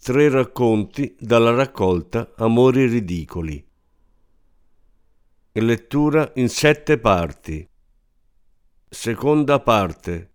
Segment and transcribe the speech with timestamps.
[0.00, 3.62] Tre racconti dalla raccolta Amori ridicoli.
[5.52, 7.68] Lettura in sette parti.
[8.88, 10.30] Seconda parte.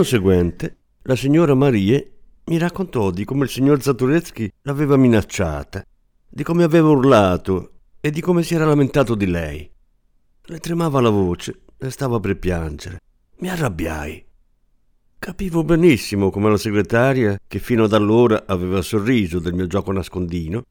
[0.00, 2.12] Giorno seguente, la signora Marie
[2.46, 5.84] mi raccontò di come il signor Zaturecki l'aveva minacciata,
[6.28, 9.70] di come aveva urlato e di come si era lamentato di lei.
[10.42, 13.00] Le tremava la voce e stava per piangere.
[13.38, 14.24] Mi arrabbiai.
[15.18, 20.62] Capivo benissimo come la segretaria, che fino ad allora aveva sorriso del mio gioco nascondino,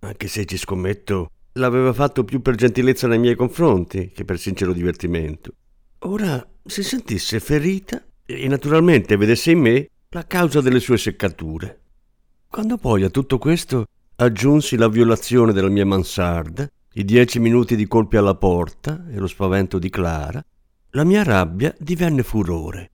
[0.00, 4.72] anche se ci scommetto l'aveva fatto più per gentilezza nei miei confronti che per sincero
[4.72, 5.52] divertimento,
[6.00, 8.00] ora si sentisse ferita
[8.30, 11.80] e naturalmente vedesse in me la causa delle sue seccature.
[12.46, 17.86] Quando poi a tutto questo aggiunsi la violazione della mia mansarda, i dieci minuti di
[17.86, 20.44] colpi alla porta e lo spavento di Clara,
[20.90, 22.90] la mia rabbia divenne furore.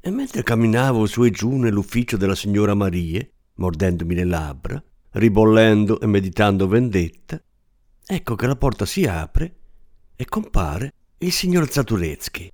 [0.00, 6.06] E mentre camminavo su e giù nell'ufficio della signora Marie, mordendomi le labbra, ribollendo e
[6.06, 7.40] meditando vendetta,
[8.04, 9.54] ecco che la porta si apre
[10.16, 12.50] e compare il signor Zaturecki.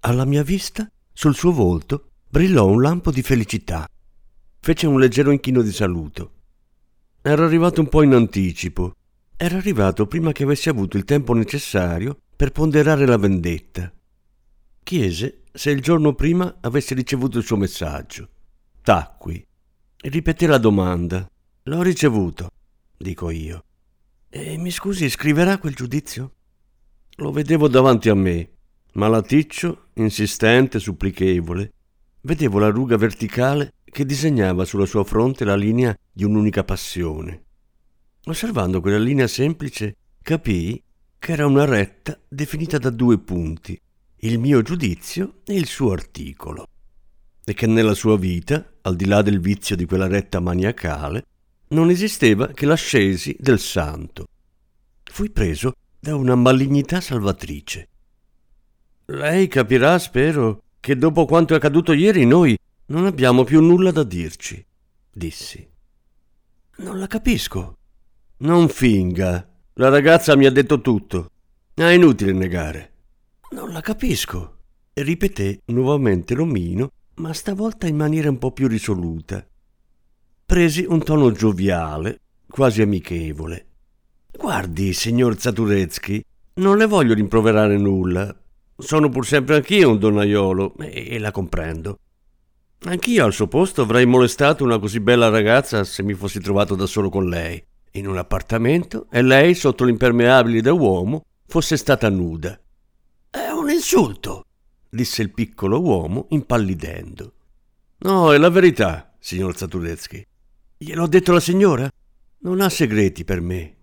[0.00, 3.88] Alla mia vista, sul suo volto, brillò un lampo di felicità.
[4.60, 6.32] Fece un leggero inchino di saluto.
[7.22, 8.94] Era arrivato un po' in anticipo.
[9.36, 13.92] Era arrivato prima che avessi avuto il tempo necessario per ponderare la vendetta.
[14.82, 18.28] Chiese se il giorno prima avessi ricevuto il suo messaggio.
[18.82, 19.46] Tacqui.
[19.96, 21.28] Ripeté la domanda.
[21.64, 22.50] L'ho ricevuto,
[22.96, 23.64] dico io.
[24.28, 26.34] E mi scusi, scriverà quel giudizio?
[27.16, 28.48] Lo vedevo davanti a me,
[28.92, 31.72] malaticcio, insistente, supplichevole.
[32.22, 37.44] Vedevo la ruga verticale che disegnava sulla sua fronte la linea di un'unica passione.
[38.24, 40.82] Osservando quella linea semplice, capii
[41.18, 43.78] che era una retta definita da due punti,
[44.22, 46.66] il mio giudizio e il suo articolo,
[47.44, 51.24] e che nella sua vita, al di là del vizio di quella retta maniacale,
[51.68, 54.26] non esisteva che l'ascesi del santo.
[55.04, 57.88] Fui preso da una malignità salvatrice.
[59.10, 64.04] Lei capirà, spero, che dopo quanto è accaduto ieri noi non abbiamo più nulla da
[64.04, 64.64] dirci,
[65.10, 65.68] dissi.
[66.76, 67.76] Non la capisco.
[68.38, 69.48] Non finga.
[69.74, 71.30] La ragazza mi ha detto tutto.
[71.74, 72.92] È inutile negare.
[73.50, 74.58] Non la capisco.
[74.92, 79.44] Ripeté nuovamente l'omino, ma stavolta in maniera un po' più risoluta.
[80.46, 83.66] Presi un tono gioviale, quasi amichevole.
[84.30, 86.24] Guardi, signor Zaturecki,
[86.54, 88.39] non le voglio rimproverare nulla.
[88.80, 91.98] Sono pur sempre anch'io un donnaiolo e, e la comprendo.
[92.82, 96.86] Anch'io al suo posto avrei molestato una così bella ragazza se mi fossi trovato da
[96.86, 97.62] solo con lei,
[97.92, 102.58] in un appartamento, e lei, sotto l'impermeabile da uomo, fosse stata nuda.
[103.28, 104.46] È un insulto,
[104.88, 107.32] disse il piccolo uomo impallidendo.
[107.98, 110.24] No, è la verità, signor Zaturetsky.
[110.78, 111.90] Gliel'ho detto la signora?
[112.38, 113.76] Non ha segreti per me.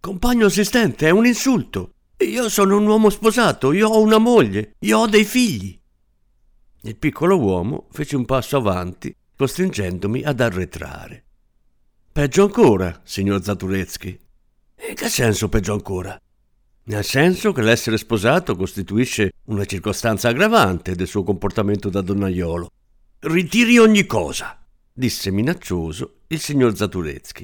[0.00, 1.93] Compagno assistente, è un insulto.
[2.18, 5.78] Io sono un uomo sposato, io ho una moglie, io ho dei figli.
[6.82, 11.24] Il piccolo uomo fece un passo avanti, costringendomi ad arretrare.
[12.12, 14.18] Peggio ancora, signor Zaturetsky.
[14.88, 16.16] In che senso peggio ancora?
[16.84, 22.70] Nel senso che l'essere sposato costituisce una circostanza aggravante del suo comportamento da donnaiolo.
[23.20, 24.62] Ritiri ogni cosa,
[24.92, 27.42] disse minaccioso il signor Zaturetsky.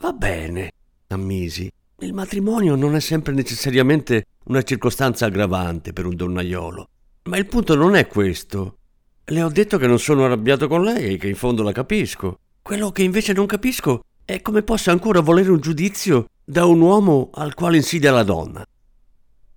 [0.00, 0.72] Va bene,
[1.08, 1.70] ammisi.
[2.02, 6.88] Il matrimonio non è sempre necessariamente una circostanza aggravante per un donnaiolo.
[7.26, 8.78] Ma il punto non è questo.
[9.26, 12.40] Le ho detto che non sono arrabbiato con lei e che in fondo la capisco.
[12.60, 17.30] Quello che invece non capisco è come possa ancora volere un giudizio da un uomo
[17.34, 18.66] al quale insidia la donna.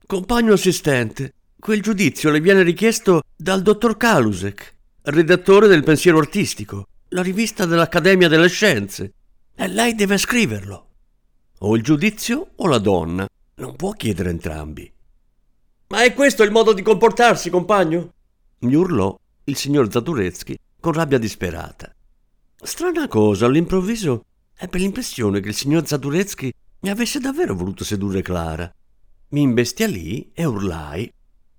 [0.06, 7.24] Compagno assistente, quel giudizio le viene richiesto dal dottor Kalusek, redattore del Pensiero Artistico, la
[7.24, 9.14] rivista dell'Accademia delle Scienze,
[9.56, 10.90] e lei deve scriverlo.
[11.66, 13.28] O il giudizio o la donna.
[13.56, 14.92] Non può chiedere entrambi.
[15.88, 18.12] Ma è questo il modo di comportarsi, compagno?
[18.60, 21.92] mi urlò il signor Zaturetsky con rabbia disperata.
[22.56, 24.26] Strana cosa, all'improvviso
[24.56, 26.52] ebbe l'impressione che il signor Zaturetsky
[26.82, 28.72] mi avesse davvero voluto sedurre Clara.
[29.30, 31.12] Mi imbestialì e urlai.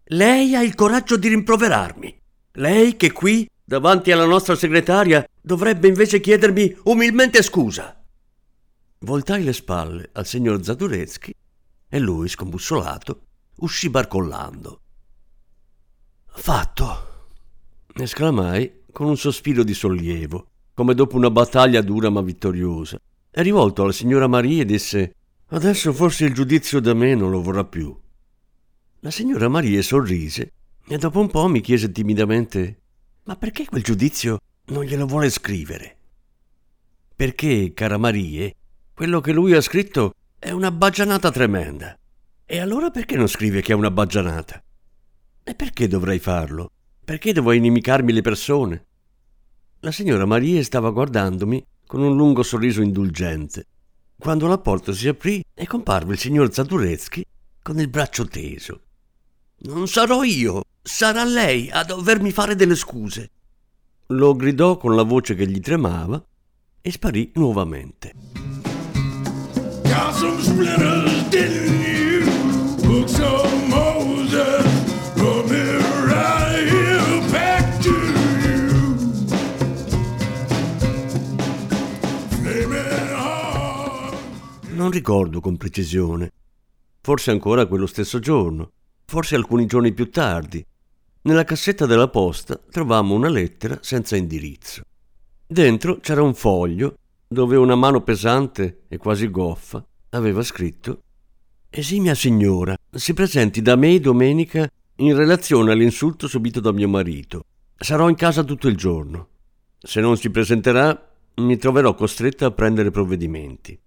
[0.04, 2.16] Lei ha il coraggio di rimproverarmi.
[2.52, 8.05] Lei che qui, davanti alla nostra segretaria, dovrebbe invece chiedermi umilmente scusa.
[9.00, 11.32] Voltai le spalle al signor Zaturetsky
[11.88, 13.20] e lui, scombussolato,
[13.56, 14.80] uscì barcollando.
[16.26, 17.14] Fatto!
[17.94, 22.98] esclamai con un sospiro di sollievo, come dopo una battaglia dura ma vittoriosa,
[23.30, 25.14] e rivolto alla signora Maria disse
[25.48, 27.94] Adesso forse il giudizio da me non lo vorrà più.
[29.00, 30.52] La signora Maria sorrise
[30.86, 32.80] e dopo un po' mi chiese timidamente
[33.24, 35.96] Ma perché quel giudizio non glielo vuole scrivere?
[37.14, 38.54] Perché, cara Marie,
[38.96, 41.98] quello che lui ha scritto è una baggianata tremenda.
[42.46, 44.62] E allora perché non scrive che è una baggianata?
[45.44, 46.70] E perché dovrei farlo?
[47.04, 48.86] Perché devo inimicarmi le persone?
[49.80, 53.66] La signora Maria stava guardandomi con un lungo sorriso indulgente,
[54.18, 57.22] quando la porta si aprì e comparve il signor Zaturetsky
[57.62, 58.80] con il braccio teso.
[59.58, 63.30] Non sarò io, sarà lei a dovermi fare delle scuse.
[64.06, 66.24] Lo gridò con la voce che gli tremava
[66.80, 68.45] e sparì nuovamente.
[69.96, 72.26] Got some splinters, didn't you?
[72.82, 74.62] Books of Moses,
[75.14, 77.90] put me right here back to
[78.42, 78.98] you.
[82.28, 84.14] Flaming hard.
[84.74, 86.30] Non ricordo con precisione.
[87.00, 88.72] Forse ancora quello stesso giorno,
[89.06, 90.62] forse alcuni giorni più tardi.
[91.22, 94.82] Nella cassetta della posta trovammo una lettera senza indirizzo.
[95.46, 96.96] Dentro c'era un foglio
[97.26, 101.00] dove una mano pesante e quasi goffa aveva scritto
[101.68, 107.44] Esimia signora, si presenti da me domenica in relazione all'insulto subito da mio marito.
[107.76, 109.28] Sarò in casa tutto il giorno.
[109.78, 113.78] Se non si presenterà, mi troverò costretta a prendere provvedimenti.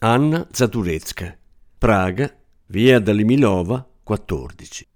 [0.00, 1.38] Anna Zaturecka,
[1.78, 4.86] Praga, via Dalimilova, 14.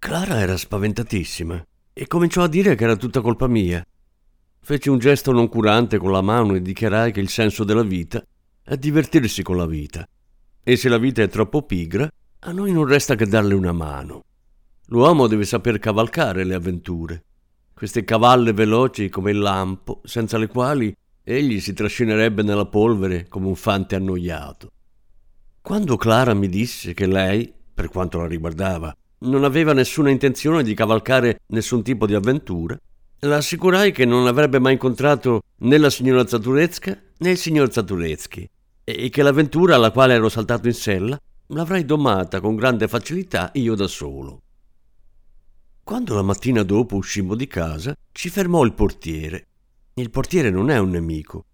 [0.00, 3.86] Clara era spaventatissima e cominciò a dire che era tutta colpa mia.
[4.64, 8.24] Feci un gesto noncurante con la mano e dichiarai che il senso della vita
[8.62, 10.06] è divertirsi con la vita.
[10.62, 14.22] E se la vita è troppo pigra, a noi non resta che darle una mano.
[14.86, 17.24] L'uomo deve saper cavalcare le avventure,
[17.74, 23.48] queste cavalle veloci come il lampo, senza le quali egli si trascinerebbe nella polvere come
[23.48, 24.70] un fante annoiato.
[25.60, 30.74] Quando Clara mi disse che lei, per quanto la riguardava, non aveva nessuna intenzione di
[30.74, 32.78] cavalcare nessun tipo di avventura,
[33.24, 38.48] la assicurai che non avrebbe mai incontrato né la signora Zaturezka né il signor Zaturetsky
[38.82, 41.16] e che l'avventura alla quale ero saltato in sella
[41.48, 44.40] l'avrei domata con grande facilità io da solo.
[45.84, 49.46] Quando la mattina dopo uscimmo di casa, ci fermò il portiere.
[49.94, 51.44] Il portiere non è un nemico.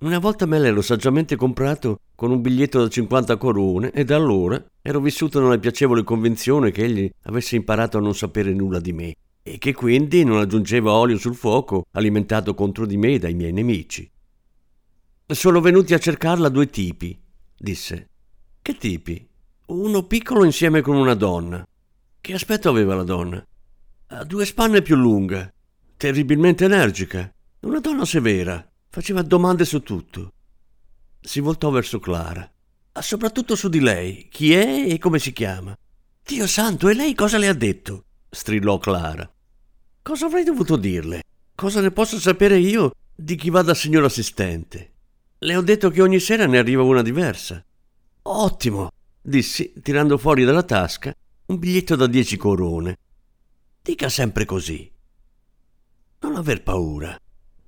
[0.00, 4.62] Una volta me l'ero saggiamente comprato con un biglietto da 50 corone e da allora
[4.80, 9.14] ero vissuto nella piacevole convinzione che egli avesse imparato a non sapere nulla di me
[9.42, 14.10] e che quindi non aggiungeva olio sul fuoco alimentato contro di me dai miei nemici.
[15.26, 17.18] Sono venuti a cercarla due tipi,
[17.56, 18.08] disse.
[18.60, 19.26] Che tipi?
[19.66, 21.66] Uno piccolo insieme con una donna.
[22.20, 23.44] Che aspetto aveva la donna?
[24.08, 25.52] Ha due spanne più lunga,
[25.96, 30.32] terribilmente energica, una donna severa, faceva domande su tutto.
[31.20, 32.50] Si voltò verso Clara,
[32.92, 35.76] ma soprattutto su di lei, chi è e come si chiama.
[36.24, 38.04] Dio santo, e lei cosa le ha detto?
[38.30, 39.30] Strillò Clara.
[40.02, 41.22] Cosa avrei dovuto dirle?
[41.54, 44.92] Cosa ne posso sapere io di chi va da signor assistente?
[45.38, 47.62] Le ho detto che ogni sera ne arriva una diversa.
[48.22, 51.14] Ottimo, dissi, tirando fuori dalla tasca
[51.46, 52.96] un biglietto da dieci corone.
[53.82, 54.90] Dica sempre così.
[56.20, 57.18] Non aver paura,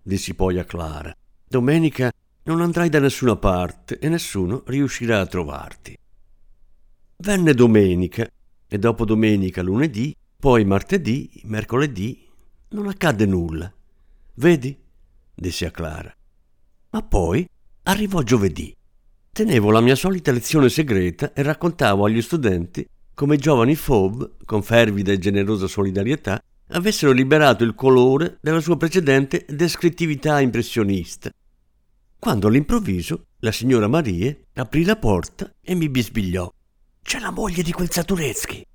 [0.01, 1.15] dissi poi a Clara.
[1.49, 2.13] Domenica
[2.45, 5.97] non andrai da nessuna parte e nessuno riuscirà a trovarti.
[7.17, 8.29] Venne domenica
[8.67, 12.29] e dopo domenica lunedì, poi martedì, mercoledì,
[12.71, 13.73] non accadde nulla.
[14.35, 14.77] Vedi?
[15.33, 16.13] dissi a Clara.
[16.91, 17.49] Ma poi
[17.85, 18.75] arrivò giovedì.
[19.31, 22.85] Tenevo la mia solita lezione segreta e raccontavo agli studenti
[23.15, 28.77] come i giovani Fauve, con fervida e generosa solidarietà, avessero liberato il colore della sua
[28.77, 31.31] precedente descrittività impressionista.
[32.19, 36.53] Quando all'improvviso la signora Marie aprì la porta e mi bisbigliò.
[37.01, 38.71] C'è la moglie di quel Zaturezzi.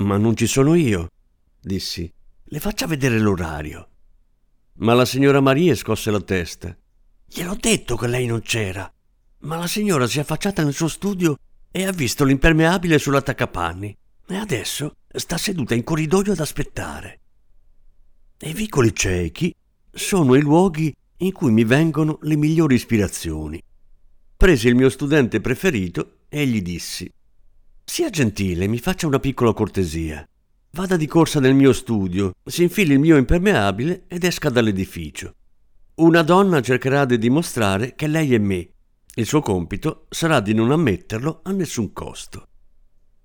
[0.00, 1.10] Ma non ci sono io,
[1.60, 2.10] dissi.
[2.44, 3.88] Le faccia vedere l'orario.
[4.78, 6.74] Ma la signora Marie scosse la testa.
[7.26, 8.90] Gliel'ho detto che lei non c'era.
[9.40, 11.36] Ma la signora si è affacciata nel suo studio
[11.70, 13.96] e ha visto l'impermeabile sull'attaccapanni.
[14.26, 17.20] E adesso sta seduta in corridoio ad aspettare.
[18.38, 19.54] I vicoli ciechi
[19.92, 23.62] sono i luoghi in cui mi vengono le migliori ispirazioni.
[24.34, 27.12] Presi il mio studente preferito e gli dissi
[27.90, 30.24] sia gentile, mi faccia una piccola cortesia.
[30.70, 35.34] Vada di corsa nel mio studio, si infili il mio impermeabile ed esca dall'edificio.
[35.96, 38.70] Una donna cercherà di dimostrare che lei è me.
[39.16, 42.46] Il suo compito sarà di non ammetterlo a nessun costo.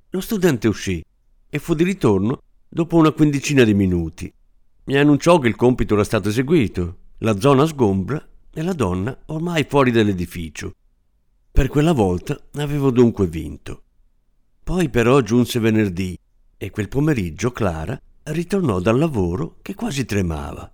[0.10, 1.00] Lo studente uscì
[1.48, 4.34] e fu di ritorno dopo una quindicina di minuti.
[4.86, 9.64] Mi annunciò che il compito era stato eseguito, la zona sgombra e la donna ormai
[9.70, 10.74] fuori dall'edificio.
[11.52, 13.84] Per quella volta avevo dunque vinto.
[14.66, 16.18] Poi però giunse venerdì
[16.58, 20.74] e quel pomeriggio Clara ritornò dal lavoro che quasi tremava.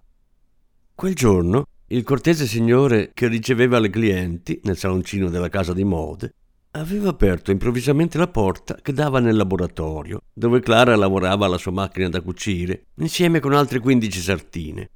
[0.96, 6.34] Quel giorno il cortese signore che riceveva le clienti nel saloncino della casa di mode
[6.72, 12.08] aveva aperto improvvisamente la porta che dava nel laboratorio, dove Clara lavorava alla sua macchina
[12.08, 14.90] da cucire, insieme con altre quindici sartine,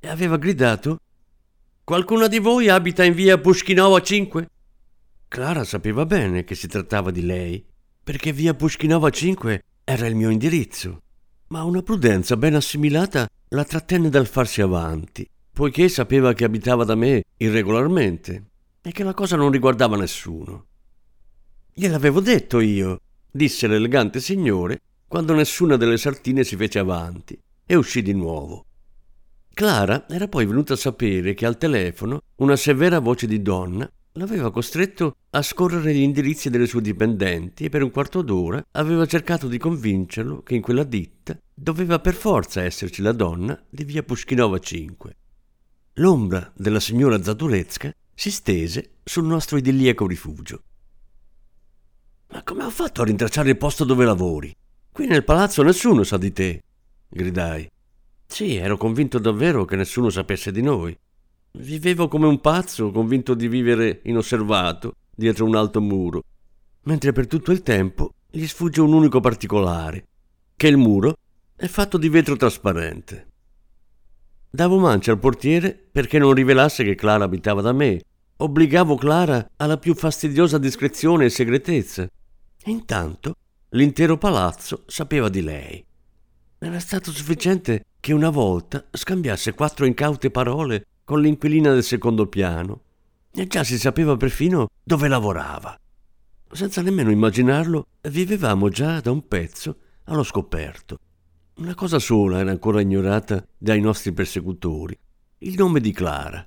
[0.00, 1.00] e aveva gridato
[1.84, 4.48] Qualcuna di voi abita in via Pushkinova 5?
[5.28, 7.62] Clara sapeva bene che si trattava di lei
[8.08, 11.02] perché via Pushkinova 5 era il mio indirizzo,
[11.48, 16.94] ma una prudenza ben assimilata la trattenne dal farsi avanti, poiché sapeva che abitava da
[16.94, 18.44] me irregolarmente
[18.80, 20.68] e che la cosa non riguardava nessuno.
[21.70, 22.98] Gliel'avevo detto io,
[23.30, 28.64] disse l'elegante signore quando nessuna delle sartine si fece avanti e uscì di nuovo.
[29.52, 33.86] Clara era poi venuta a sapere che al telefono una severa voce di donna
[34.18, 39.06] l'aveva costretto a scorrere gli indirizzi delle sue dipendenti e per un quarto d'ora aveva
[39.06, 44.02] cercato di convincerlo che in quella ditta doveva per forza esserci la donna di via
[44.02, 45.16] Pushkinova 5.
[45.94, 50.62] L'ombra della signora Zadurezka si stese sul nostro idilliaco rifugio.
[52.30, 54.54] Ma come ho fatto a rintracciare il posto dove lavori?
[54.90, 56.62] Qui nel palazzo nessuno sa di te,
[57.08, 57.70] gridai.
[58.26, 60.96] Sì, ero convinto davvero che nessuno sapesse di noi.
[61.52, 66.22] Vivevo come un pazzo, convinto di vivere inosservato dietro un alto muro,
[66.82, 70.06] mentre per tutto il tempo gli sfugge un unico particolare,
[70.54, 71.16] che il muro
[71.56, 73.26] è fatto di vetro trasparente.
[74.50, 78.00] Davo mancia al portiere perché non rivelasse che Clara abitava da me.
[78.36, 82.02] Obbligavo Clara alla più fastidiosa discrezione e segretezza.
[82.02, 83.34] E intanto
[83.70, 85.84] l'intero palazzo sapeva di lei.
[86.58, 92.82] Era stato sufficiente che una volta scambiasse quattro incaute parole con l'inquilina del secondo piano
[93.32, 95.74] e già si sapeva perfino dove lavorava.
[96.52, 100.98] Senza nemmeno immaginarlo, vivevamo già da un pezzo allo scoperto.
[101.60, 104.94] Una cosa sola era ancora ignorata dai nostri persecutori,
[105.38, 106.46] il nome di Clara.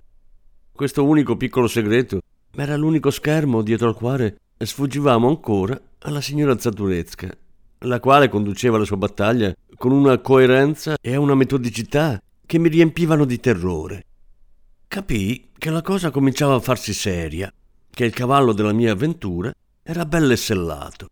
[0.71, 2.21] Questo unico piccolo segreto
[2.55, 7.35] era l'unico schermo dietro al quale sfuggivamo ancora alla signora Zaturezka,
[7.79, 13.25] la quale conduceva la sua battaglia con una coerenza e una metodicità che mi riempivano
[13.25, 14.05] di terrore.
[14.91, 17.49] Capii che la cosa cominciava a farsi seria,
[17.89, 19.49] che il cavallo della mia avventura
[19.81, 21.07] era bello sellato.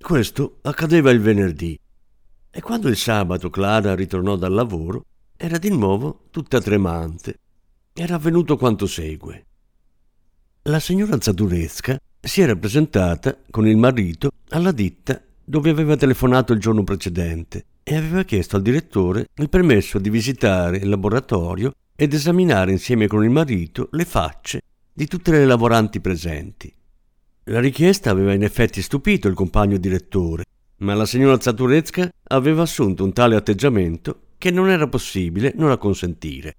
[0.00, 1.78] Questo accadeva il venerdì
[2.58, 5.04] e quando il sabato Clara ritornò dal lavoro
[5.36, 7.38] era di nuovo tutta tremante.
[7.92, 9.46] Era avvenuto quanto segue.
[10.62, 16.58] La signora Zaduresca si era presentata con il marito alla ditta dove aveva telefonato il
[16.58, 22.72] giorno precedente e aveva chiesto al direttore il permesso di visitare il laboratorio ed esaminare
[22.72, 24.62] insieme con il marito le facce
[24.92, 26.74] di tutte le lavoranti presenti.
[27.44, 30.42] La richiesta aveva in effetti stupito il compagno direttore,
[30.78, 36.54] ma la signora Zaturezka aveva assunto un tale atteggiamento che non era possibile non acconsentire.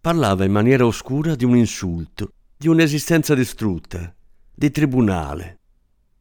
[0.00, 4.12] Parlava in maniera oscura di un insulto, di un'esistenza distrutta,
[4.52, 5.58] di tribunale.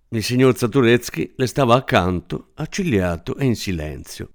[0.09, 4.33] Il signor Zaturetsky le stava accanto, accigliato e in silenzio.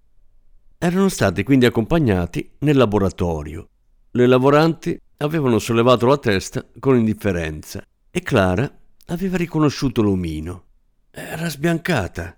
[0.79, 3.69] Erano stati quindi accompagnati nel laboratorio.
[4.11, 8.71] Le lavoranti avevano sollevato la testa con indifferenza e Clara
[9.07, 10.65] aveva riconosciuto l'omino.
[11.11, 12.37] Era sbiancata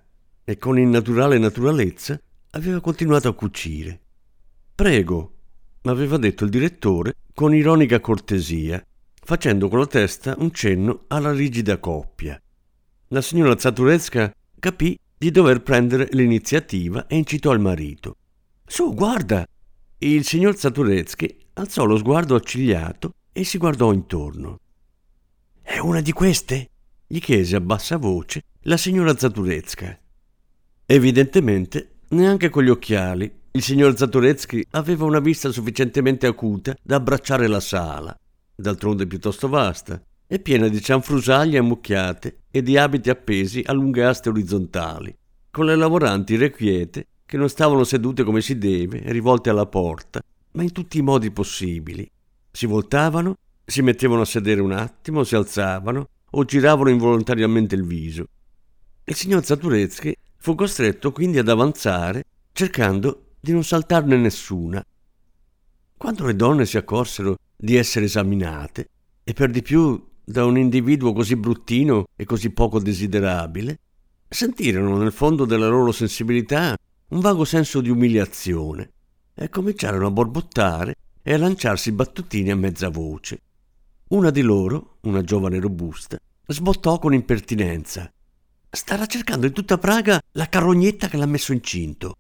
[0.49, 2.19] e con innaturale naturalezza
[2.53, 4.01] aveva continuato a cucire.
[4.75, 5.35] Prego,
[5.83, 11.77] aveva detto il direttore con ironica cortesia, facendo con la testa un cenno alla rigida
[11.77, 12.41] coppia.
[13.09, 18.17] La signora Zaturesca capì di dover prendere l'iniziativa e incitò il marito.
[18.65, 19.47] Su, guarda!
[19.99, 24.61] Il signor Zatureschi alzò lo sguardo accigliato e si guardò intorno.
[25.61, 26.71] È una di queste?
[27.07, 29.99] gli chiese a bassa voce la signora Zaturesca.
[30.91, 37.47] Evidentemente, neanche con gli occhiali, il signor Zatureschi aveva una vista sufficientemente acuta da abbracciare
[37.47, 38.19] la sala,
[38.55, 44.31] d'altronde piuttosto vasta, e piena di cianfrusaglie ammucchiate e di abiti appesi a lunghe aste
[44.31, 45.15] orizzontali,
[45.51, 50.63] con le lavoranti irrequiete che non stavano sedute come si deve, rivolte alla porta, ma
[50.63, 52.11] in tutti i modi possibili.
[52.51, 58.25] Si voltavano, si mettevano a sedere un attimo, si alzavano o giravano involontariamente il viso.
[59.05, 64.85] Il signor Zaturezzi fu costretto quindi ad avanzare, cercando di non saltarne nessuna.
[65.97, 68.89] Quando le donne si accorsero di essere esaminate,
[69.25, 73.81] e per di più da un individuo così bruttino e così poco desiderabile,
[74.29, 76.77] sentirono nel fondo della loro sensibilità
[77.09, 78.93] un vago senso di umiliazione
[79.35, 83.41] e cominciarono a borbottare e a lanciarsi battutine a mezza voce.
[84.09, 88.11] Una di loro, una giovane robusta, sbottò con impertinenza.
[88.71, 92.17] Starà cercando in tutta Praga la carrognetta che l'ha messo incinto.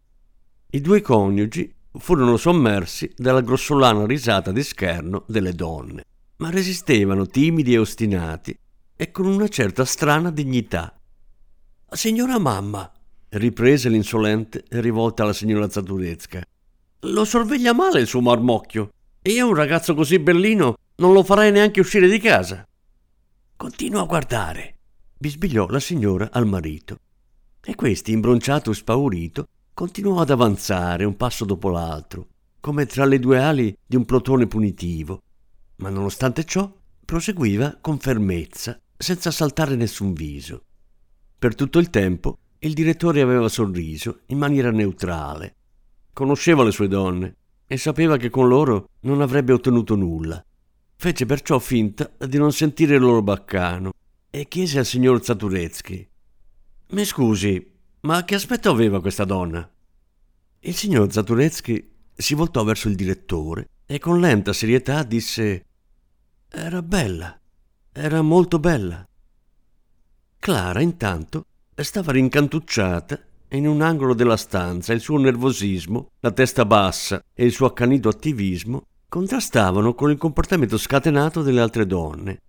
[0.70, 6.04] I due coniugi furono sommersi dalla grossolana risata di scherno delle donne,
[6.37, 8.58] ma resistevano timidi e ostinati
[8.96, 10.98] e con una certa strana dignità.
[11.90, 12.90] Signora mamma,
[13.30, 16.42] riprese l'insolente rivolta alla signora Zaduresca,
[17.00, 21.52] lo sorveglia male il suo marmocchio e io un ragazzo così bellino non lo farei
[21.52, 22.66] neanche uscire di casa.
[23.54, 24.77] Continua a guardare,
[25.18, 26.98] bisbigliò la signora al marito.
[27.61, 32.28] E questi, imbronciato e spaurito, continuò ad avanzare un passo dopo l'altro,
[32.61, 35.22] come tra le due ali di un plotone punitivo,
[35.76, 36.72] ma nonostante ciò
[37.04, 40.62] proseguiva con fermezza, senza saltare nessun viso.
[41.38, 45.54] Per tutto il tempo il direttore aveva sorriso in maniera neutrale.
[46.12, 50.44] Conosceva le sue donne e sapeva che con loro non avrebbe ottenuto nulla.
[50.96, 53.92] Fece perciò finta di non sentire il loro baccano
[54.30, 56.08] e chiese al signor Zaturezzi:
[56.88, 59.68] Mi scusi, ma che aspetto aveva questa donna?
[60.60, 65.64] Il signor Zaturezzi si voltò verso il direttore e con lenta serietà disse:
[66.48, 67.38] Era bella,
[67.92, 69.06] era molto bella.
[70.38, 73.20] Clara, intanto, stava rincantucciata
[73.52, 78.08] in un angolo della stanza il suo nervosismo, la testa bassa e il suo accanito
[78.08, 82.40] attivismo contrastavano con il comportamento scatenato delle altre donne.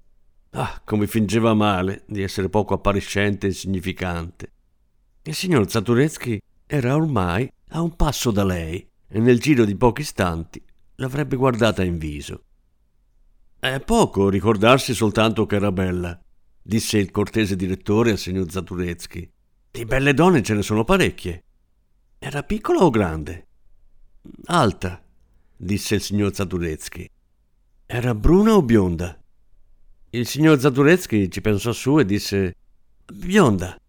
[0.51, 4.51] Ah, come fingeva male di essere poco appariscente e insignificante.
[5.23, 10.01] Il signor Zaturetsky era ormai a un passo da lei e nel giro di pochi
[10.01, 10.63] istanti
[10.95, 12.43] l'avrebbe guardata in viso.
[13.59, 16.19] È poco ricordarsi soltanto che era bella,
[16.61, 19.29] disse il cortese direttore al signor Zaturetsky.
[19.71, 21.43] Di belle donne ce ne sono parecchie.
[22.17, 23.47] Era piccola o grande?
[24.45, 25.03] Alta,
[25.55, 27.09] disse il signor Zaturetsky.
[27.85, 29.19] Era bruna o bionda?
[30.11, 32.55] Il signor Zaturetsky ci pensò su e disse
[33.13, 33.79] bionda.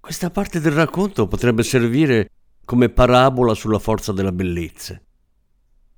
[0.00, 2.30] Questa parte del racconto potrebbe servire
[2.64, 5.00] come parabola sulla forza della bellezza.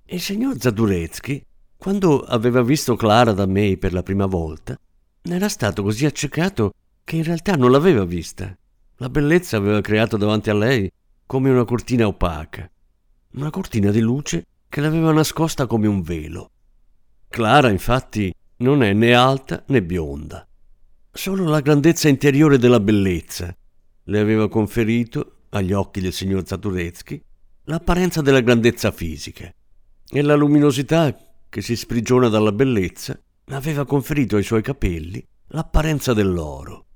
[0.07, 1.43] Il signor Zaturetsky,
[1.77, 4.79] quando aveva visto Clara da me per la prima volta,
[5.23, 6.73] era stato così accecato
[7.05, 8.57] che in realtà non l'aveva vista.
[8.97, 10.91] La bellezza aveva creato davanti a lei
[11.27, 12.71] come una cortina opaca
[13.33, 16.51] una cortina di luce che l'aveva nascosta come un velo.
[17.29, 20.47] Clara, infatti, non è né alta né bionda.
[21.13, 23.55] Solo la grandezza interiore della bellezza
[24.05, 27.23] le aveva conferito, agli occhi del signor Zaturetsky,
[27.65, 29.53] l'apparenza della grandezza fisica.
[30.11, 31.15] E la luminosità
[31.49, 33.19] che si sprigiona dalla bellezza
[33.51, 36.87] aveva conferito ai suoi capelli l'apparenza dell'oro.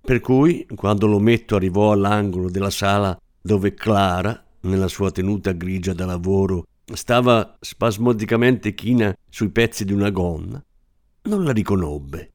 [0.00, 6.04] Per cui, quando l'ometto arrivò all'angolo della sala dove Clara, nella sua tenuta grigia da
[6.04, 10.62] lavoro, stava spasmodicamente china sui pezzi di una gonna,
[11.22, 12.32] non la riconobbe.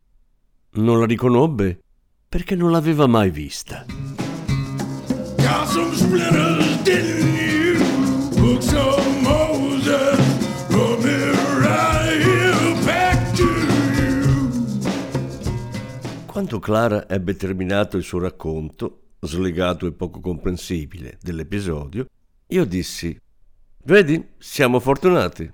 [0.71, 1.81] Non la riconobbe
[2.27, 3.85] perché non l'aveva mai vista.
[16.25, 22.07] Quando Clara ebbe terminato il suo racconto, slegato e poco comprensibile, dell'episodio,
[22.47, 23.19] io dissi:
[23.83, 25.51] Vedi, siamo fortunati.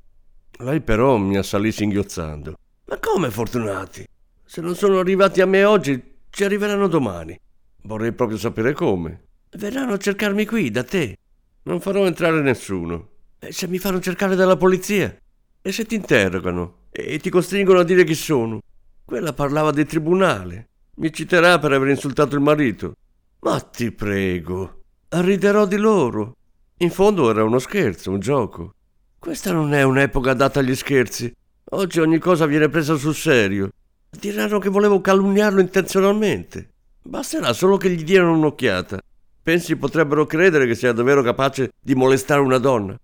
[0.57, 2.57] Lei però mi assalì singhiozzando.
[2.85, 4.05] Ma come fortunati?
[4.43, 7.39] Se non sono arrivati a me oggi, ci arriveranno domani.
[7.83, 9.23] Vorrei proprio sapere come.
[9.57, 11.17] Verranno a cercarmi qui, da te.
[11.63, 13.09] Non farò entrare nessuno.
[13.39, 15.15] E se mi fanno cercare dalla polizia?
[15.61, 16.83] E se ti interrogano?
[16.91, 18.59] E ti costringono a dire chi sono?
[19.03, 20.69] Quella parlava del tribunale.
[20.95, 22.95] Mi citerà per aver insultato il marito.
[23.41, 26.35] Ma ti prego, riderò di loro.
[26.79, 28.73] In fondo era uno scherzo, un gioco.
[29.17, 31.33] Questa non è un'epoca adatta agli scherzi.
[31.69, 33.69] Oggi ogni cosa viene presa sul serio.
[34.09, 36.71] Diranno che volevo calunniarlo intenzionalmente.
[37.01, 38.99] Basterà solo che gli diano un'occhiata.
[39.41, 42.99] Pensi potrebbero credere che sia davvero capace di molestare una donna?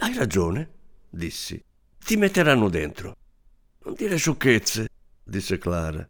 [0.00, 0.68] Hai ragione,
[1.08, 1.58] dissi.
[2.04, 3.16] Ti metteranno dentro.
[3.84, 4.88] Non dire sciocchezze,
[5.24, 6.06] disse Clara.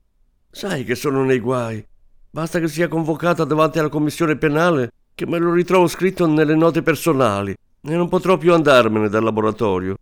[0.50, 1.86] Sai che sono nei guai.
[2.28, 6.80] Basta che sia convocata davanti alla commissione penale che me lo ritrovo scritto nelle note
[6.80, 9.98] personali e non potrò più andarmene dal laboratorio.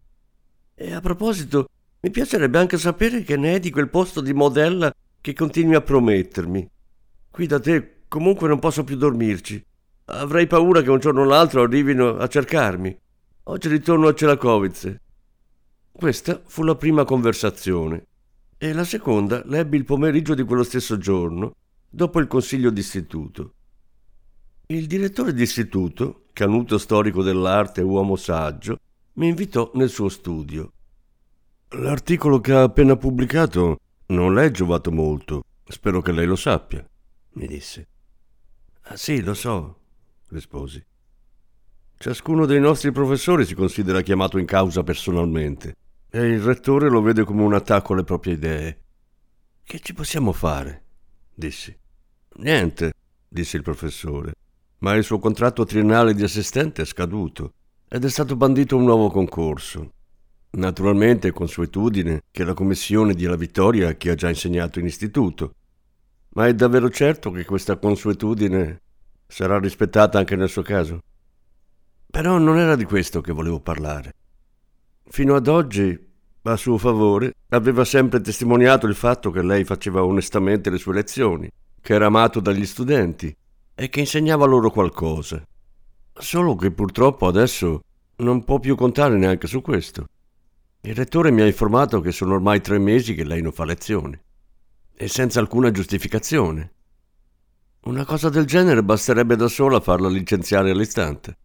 [0.76, 1.70] E a proposito,
[2.02, 5.81] mi piacerebbe anche sapere che ne è di quel posto di modella che continui a
[5.81, 6.70] promettermi.
[7.33, 9.61] Qui da te comunque non posso più dormirci.
[10.04, 12.96] Avrei paura che un giorno o l'altro arrivino a cercarmi.
[13.42, 15.00] Oggi ritorno a Celakovice.
[15.90, 18.07] Questa fu la prima conversazione
[18.57, 21.57] e la seconda l'ebbi il pomeriggio di quello stesso giorno,
[21.88, 23.54] dopo il consiglio d'istituto.
[24.70, 28.78] Il direttore d'istituto, canuto storico dell'arte e uomo saggio,
[29.14, 30.72] mi invitò nel suo studio.
[31.70, 33.78] L'articolo che ha appena pubblicato
[34.09, 35.42] non le è giovato molto.
[35.66, 36.87] Spero che lei lo sappia,
[37.33, 37.88] mi disse.
[38.83, 39.78] Ah sì, lo so,
[40.28, 40.85] risposi.
[41.96, 45.76] Ciascuno dei nostri professori si considera chiamato in causa personalmente
[46.11, 48.81] e il rettore lo vede come un attacco alle proprie idee.
[49.64, 50.85] Che ci possiamo fare?
[51.33, 51.74] dissi.
[52.40, 52.92] Niente,
[53.26, 54.35] disse il professore,
[54.78, 57.52] ma il suo contratto triennale di assistente è scaduto
[57.88, 59.92] ed è stato bandito un nuovo concorso.
[60.50, 64.86] Naturalmente è consuetudine che la commissione dia la vittoria a chi ha già insegnato in
[64.86, 65.54] istituto,
[66.30, 68.80] ma è davvero certo che questa consuetudine
[69.26, 71.02] sarà rispettata anche nel suo caso?
[72.10, 74.14] Però non era di questo che volevo parlare.
[75.04, 76.06] Fino ad oggi,
[76.42, 81.50] a suo favore, aveva sempre testimoniato il fatto che lei faceva onestamente le sue lezioni,
[81.80, 83.34] che era amato dagli studenti
[83.80, 85.40] e che insegnava loro qualcosa.
[86.12, 87.80] Solo che purtroppo adesso
[88.16, 90.06] non può più contare neanche su questo.
[90.80, 94.18] Il rettore mi ha informato che sono ormai tre mesi che lei non fa lezioni
[94.96, 96.72] e senza alcuna giustificazione.
[97.82, 101.36] Una cosa del genere basterebbe da sola farla licenziare all'istante.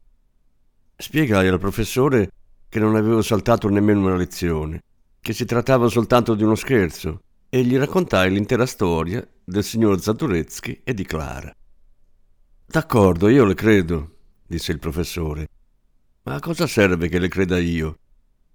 [0.95, 2.31] Spiegai al professore
[2.67, 4.81] che non avevo saltato nemmeno una lezione,
[5.21, 10.81] che si trattava soltanto di uno scherzo, e gli raccontai l'intera storia del signor Zaturetsky
[10.83, 11.55] e di Clara.
[12.73, 14.15] D'accordo, io le credo,
[14.47, 15.47] disse il professore.
[16.23, 17.99] Ma a cosa serve che le creda io?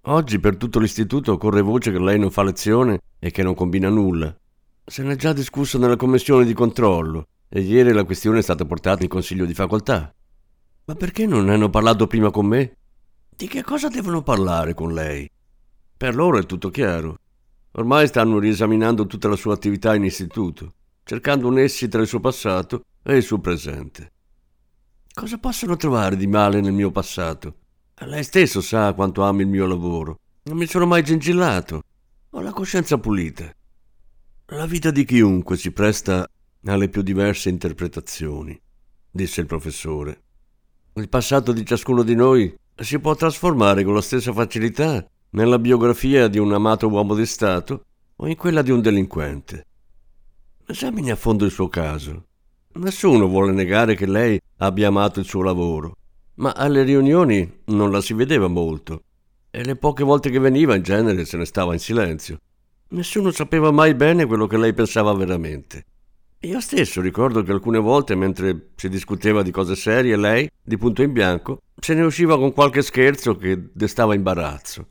[0.07, 3.87] Oggi per tutto l'istituto corre voce che lei non fa lezione e che non combina
[3.87, 4.37] nulla.
[4.83, 8.65] Se ne è già discusso nella commissione di controllo e ieri la questione è stata
[8.65, 10.13] portata in consiglio di facoltà.
[10.83, 12.75] Ma perché non ne hanno parlato prima con me?
[13.33, 15.31] Di che cosa devono parlare con lei?
[15.95, 17.19] Per loro è tutto chiaro.
[17.71, 20.73] Ormai stanno riesaminando tutta la sua attività in istituto,
[21.05, 24.11] cercando un essi tra il suo passato e il suo presente.
[25.13, 27.55] Cosa possono trovare di male nel mio passato?
[28.01, 30.19] Lei stesso sa quanto amo il mio lavoro.
[30.43, 31.83] Non mi sono mai gengillato.
[32.29, 33.53] Ho la coscienza pulita.
[34.45, 36.27] La vita di chiunque si presta
[36.65, 38.59] alle più diverse interpretazioni,
[39.11, 40.21] disse il professore.
[40.93, 46.27] Il passato di ciascuno di noi si può trasformare con la stessa facilità nella biografia
[46.27, 47.83] di un amato uomo di Stato
[48.15, 49.65] o in quella di un delinquente.
[50.65, 52.28] Esamini a fondo il suo caso.
[52.71, 55.95] Nessuno vuole negare che lei abbia amato il suo lavoro,
[56.35, 59.01] ma alle riunioni non la si vedeva molto
[59.49, 62.37] e le poche volte che veniva in genere se ne stava in silenzio.
[62.89, 65.83] Nessuno sapeva mai bene quello che lei pensava veramente.
[66.41, 71.01] Io stesso ricordo che alcune volte, mentre si discuteva di cose serie, lei, di punto
[71.01, 74.87] in bianco, se ne usciva con qualche scherzo che destava imbarazzo.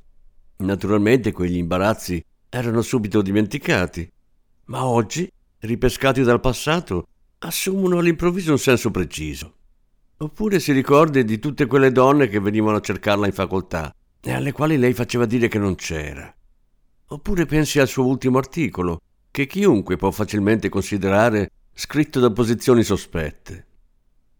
[0.58, 4.10] Naturalmente quegli imbarazzi erano subito dimenticati,
[4.66, 7.06] ma oggi, ripescati dal passato,
[7.38, 9.54] assumono all'improvviso un senso preciso.
[10.18, 14.52] Oppure si ricorda di tutte quelle donne che venivano a cercarla in facoltà e alle
[14.52, 16.34] quali lei faceva dire che non c'era.
[17.10, 23.66] Oppure pensi al suo ultimo articolo, che chiunque può facilmente considerare scritto da posizioni sospette.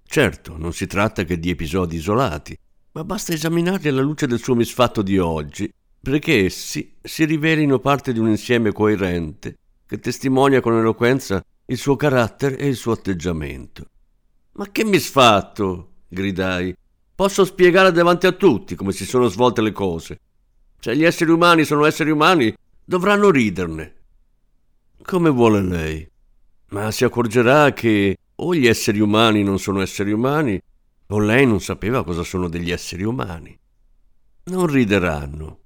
[0.05, 2.59] Certo, non si tratta che di episodi isolati,
[2.93, 8.13] ma basta esaminarli alla luce del suo misfatto di oggi, perché essi si rivelino parte
[8.13, 9.57] di un insieme coerente
[9.87, 13.85] che testimonia con eloquenza il suo carattere e il suo atteggiamento.
[14.53, 15.91] Ma che misfatto?
[16.09, 16.75] gridai.
[17.15, 20.21] Posso spiegare davanti a tutti come si sono svolte le cose.
[20.81, 22.55] Se gli esseri umani sono esseri umani,
[22.85, 23.95] dovranno riderne.
[25.03, 26.09] Come vuole lei.
[26.71, 30.59] Ma si accorgerà che o gli esseri umani non sono esseri umani,
[31.09, 33.59] o lei non sapeva cosa sono degli esseri umani.
[34.45, 35.59] Non rideranno.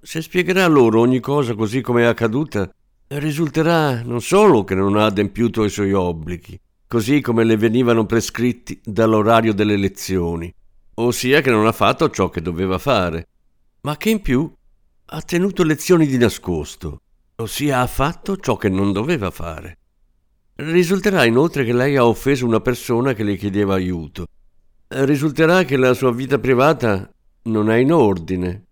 [0.00, 2.68] Se spiegherà loro ogni cosa così come è accaduta,
[3.08, 8.80] risulterà non solo che non ha adempiuto i suoi obblighi, così come le venivano prescritti
[8.84, 10.52] dall'orario delle lezioni,
[10.94, 13.28] ossia che non ha fatto ciò che doveva fare,
[13.82, 14.52] ma che in più
[15.08, 17.00] ha tenuto lezioni di nascosto,
[17.36, 19.78] ossia ha fatto ciò che non doveva fare.
[20.56, 24.26] Risulterà inoltre che lei ha offeso una persona che le chiedeva aiuto.
[24.88, 27.08] Risulterà che la sua vita privata
[27.42, 28.64] non è in ordine,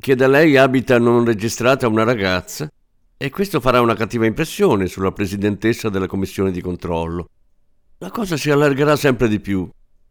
[0.00, 2.68] che da lei abita non registrata una ragazza
[3.20, 7.28] e questo farà una cattiva impressione sulla presidentessa della commissione di controllo.
[7.98, 9.68] La cosa si allargherà sempre di più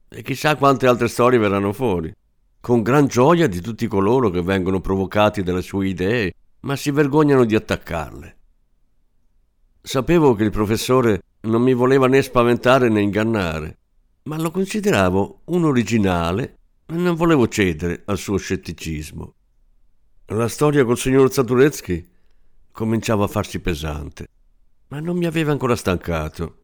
[0.10, 2.14] e chissà quante altre storie verranno fuori,
[2.60, 7.46] con gran gioia di tutti coloro che vengono provocati dalle sue idee ma si vergognano
[7.46, 8.38] di attaccarle.
[9.82, 13.78] Sapevo che il professore non mi voleva né spaventare né ingannare,
[14.24, 19.34] ma lo consideravo un originale e non volevo cedere al suo scetticismo.
[20.26, 22.06] La storia col signor Zaturetsky
[22.78, 24.28] cominciava a farsi pesante,
[24.90, 26.58] ma non mi aveva ancora stancato.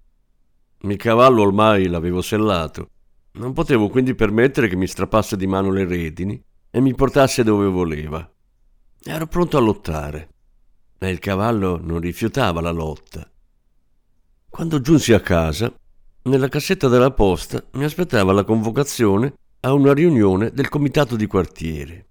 [0.82, 2.90] Il cavallo ormai l'avevo sellato,
[3.32, 7.66] non potevo quindi permettere che mi strappasse di mano le redini e mi portasse dove
[7.66, 8.32] voleva.
[9.04, 10.28] Ero pronto a lottare
[11.00, 13.30] ma il cavallo non rifiutava la lotta.
[14.48, 15.74] Quando giunsi a casa,
[16.24, 22.08] nella cassetta della posta mi aspettava la convocazione a una riunione del comitato di quartiere.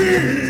[0.00, 0.40] King.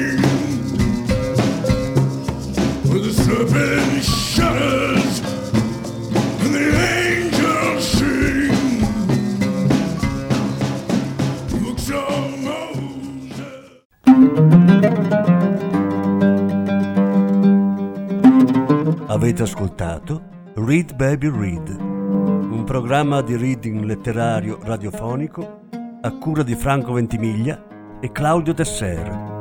[19.06, 20.22] Avete ascoltato
[20.54, 25.60] Read Baby Read, un programma di reading letterario radiofonico
[26.00, 27.69] a cura di Franco Ventimiglia
[28.00, 29.38] e Claudio Tesser.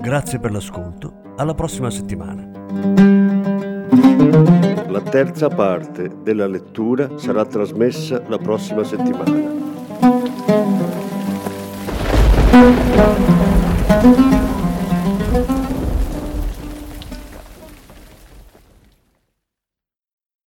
[0.00, 2.50] Grazie per l'ascolto, alla prossima settimana.
[4.88, 9.56] La terza parte della lettura sarà trasmessa la prossima settimana.